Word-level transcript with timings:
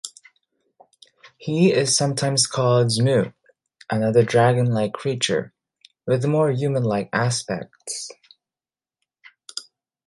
He 1.37 1.71
is 1.71 1.95
sometimes 1.95 2.47
called 2.47 2.87
"zmeu", 2.87 3.35
another 3.91 4.23
dragon-like 4.23 4.93
creature, 4.93 5.53
with 6.07 6.25
more 6.25 6.49
human-like 6.51 7.09
aspects. 7.13 8.09